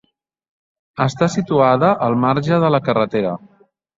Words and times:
Està 1.05 1.27
situada 1.33 1.91
al 2.07 2.17
marge 2.25 2.61
de 2.65 2.75
la 2.77 2.83
carretera. 2.91 3.37